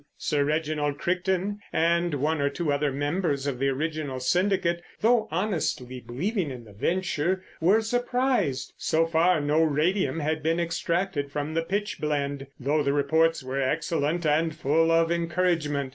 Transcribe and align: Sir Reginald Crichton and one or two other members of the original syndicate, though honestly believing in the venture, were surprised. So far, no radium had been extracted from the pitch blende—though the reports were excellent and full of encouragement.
Sir 0.17 0.43
Reginald 0.43 0.97
Crichton 0.97 1.59
and 1.71 2.15
one 2.15 2.41
or 2.41 2.49
two 2.49 2.73
other 2.73 2.91
members 2.91 3.45
of 3.45 3.59
the 3.59 3.69
original 3.69 4.19
syndicate, 4.19 4.81
though 5.01 5.27
honestly 5.29 5.99
believing 5.99 6.49
in 6.49 6.63
the 6.63 6.73
venture, 6.73 7.43
were 7.59 7.83
surprised. 7.83 8.73
So 8.77 9.05
far, 9.05 9.39
no 9.39 9.61
radium 9.61 10.19
had 10.19 10.41
been 10.41 10.59
extracted 10.59 11.31
from 11.31 11.53
the 11.53 11.61
pitch 11.61 11.99
blende—though 12.01 12.81
the 12.81 12.93
reports 12.93 13.43
were 13.43 13.61
excellent 13.61 14.25
and 14.25 14.55
full 14.55 14.89
of 14.89 15.11
encouragement. 15.11 15.89